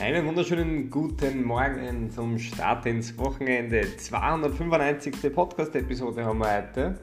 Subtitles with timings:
[0.00, 3.96] Einen wunderschönen guten Morgen zum Start ins Wochenende.
[3.96, 5.32] 295.
[5.32, 6.98] Podcast-Episode haben wir heute.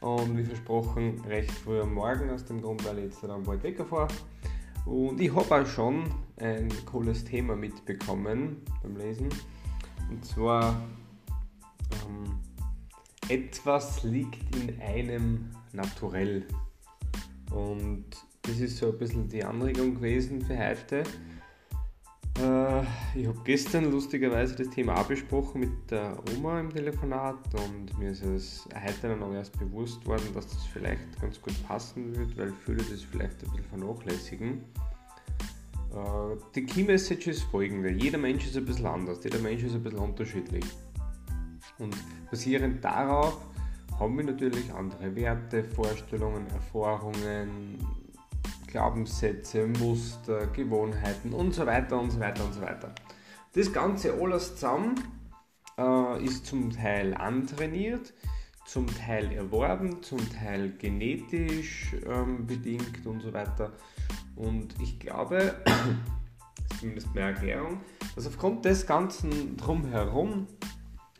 [0.00, 3.64] Und wie versprochen, recht früh am Morgen, aus dem Grund, weil ich jetzt dann bald
[3.64, 4.06] wegfahre.
[4.86, 6.04] Und ich habe auch schon
[6.36, 9.28] ein cooles Thema mitbekommen beim Lesen.
[10.08, 10.80] Und zwar,
[12.06, 12.38] ähm,
[13.28, 16.46] etwas liegt in einem naturell.
[17.50, 18.04] Und
[18.42, 21.02] das ist so ein bisschen die Anregung gewesen für heute.
[22.40, 22.82] Äh,
[23.18, 28.10] ich habe gestern lustigerweise das Thema auch besprochen mit der Oma im Telefonat und mir
[28.10, 32.52] ist es heute noch erst bewusst worden, dass das vielleicht ganz gut passen wird, weil
[32.64, 34.64] viele das vielleicht ein bisschen vernachlässigen.
[35.92, 39.74] Äh, die Key Message ist folgende: Jeder Mensch ist ein bisschen anders, jeder Mensch ist
[39.74, 40.64] ein bisschen unterschiedlich.
[41.78, 41.96] Und
[42.30, 43.38] basierend darauf
[43.98, 47.78] haben wir natürlich andere Werte, Vorstellungen, Erfahrungen,
[48.68, 52.94] Glaubenssätze, Muster, Gewohnheiten und so weiter und so weiter und so weiter.
[53.54, 54.94] Das Ganze alles zusammen
[55.78, 58.12] äh, ist zum Teil antrainiert,
[58.66, 63.72] zum Teil erworben, zum Teil genetisch ähm, bedingt und so weiter.
[64.36, 65.56] Und ich glaube,
[66.78, 67.80] zumindest meine Erklärung,
[68.14, 70.46] dass aufgrund des Ganzen drumherum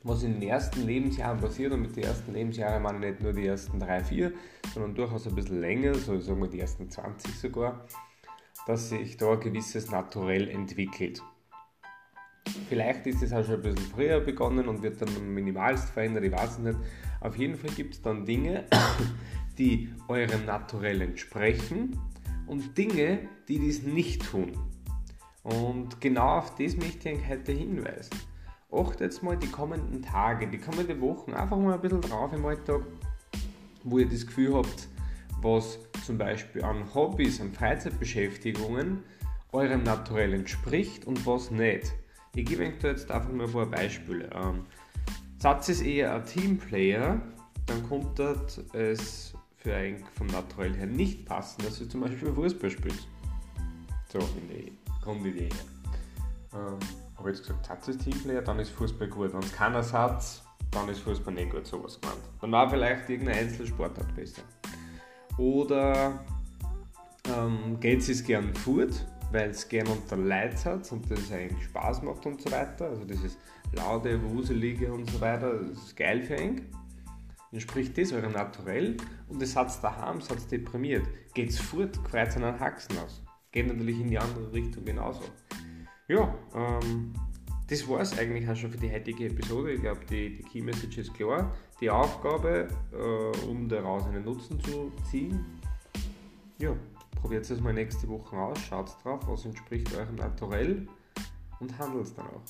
[0.02, 1.72] was in den ersten Lebensjahren passiert.
[1.72, 4.32] Und mit den ersten Lebensjahren meine ich nicht nur die ersten drei, vier,
[4.72, 7.86] sondern durchaus ein bisschen länger, so sagen wir die ersten 20 sogar,
[8.66, 11.22] dass sich da ein gewisses Naturell entwickelt.
[12.69, 16.32] Vielleicht ist es auch schon ein bisschen früher begonnen und wird dann minimalst verändert, ich
[16.32, 16.78] weiß es nicht.
[17.20, 18.64] Auf jeden Fall gibt es dann Dinge,
[19.58, 21.98] die eurem Naturell entsprechen
[22.46, 24.52] und Dinge, die dies nicht tun.
[25.42, 28.19] Und genau auf das möchte ich heute hinweisen
[28.70, 32.44] achtet jetzt mal die kommenden Tage, die kommenden Wochen einfach mal ein bisschen drauf im
[32.44, 32.83] Alltag,
[33.84, 34.88] wo ihr das Gefühl habt,
[35.41, 39.02] was zum Beispiel an Hobbys, an Freizeitbeschäftigungen
[39.52, 41.92] eurem Naturell entspricht und was nicht.
[42.34, 44.28] Ich gebe euch da jetzt einfach mal ein paar Beispiele.
[44.34, 44.65] Ähm,
[45.38, 47.21] Satz ist eher ein Teamplayer,
[47.66, 52.71] dann kommt es für ein vom Naturell her nicht passen, dass ihr zum Beispiel Fußball
[52.71, 53.09] spielt.
[54.12, 54.72] So in die
[55.03, 55.48] Grundidee.
[56.54, 56.78] Ähm,
[57.18, 59.32] habe jetzt gesagt, Satz ist Teamplayer, dann ist Fußball gut.
[59.32, 62.20] Wenn es keiner Satz, dann ist Fußball nicht gut, sowas gemeint.
[62.40, 64.42] Dann war vielleicht irgendein Einzelsportart besser.
[65.36, 66.24] Oder
[67.26, 72.02] ähm, geht es gern fort, weil es gern unter Leid hat und das eigentlich Spaß
[72.02, 72.88] macht und so weiter.
[72.88, 73.36] Also dieses
[73.72, 76.66] laute, wuselige und so weiter, das ist geil für ihn.
[77.50, 78.96] Dann spricht das eurem Naturell
[79.28, 81.06] und das hat daheim, das hat deprimiert.
[81.34, 83.22] Geht's fort, freut einen Haxen aus.
[83.50, 85.22] Geht natürlich in die andere Richtung genauso.
[86.08, 87.12] Ja, ähm,
[87.69, 89.72] das war es eigentlich auch schon für die heutige Episode.
[89.72, 91.52] Ich glaube, die, die Key Message ist klar.
[91.80, 95.44] Die Aufgabe, äh, um daraus einen Nutzen zu ziehen,
[96.58, 96.74] ja,
[97.20, 100.88] probiert es mal nächste Woche aus, schaut drauf, was entspricht eurem Naturell
[101.60, 102.42] und handelt es dann auch.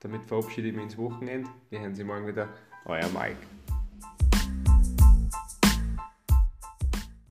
[0.00, 1.50] Damit verabschiede ich mich ins Wochenende.
[1.68, 2.48] Wir hören Sie morgen wieder.
[2.86, 3.36] Euer Mike.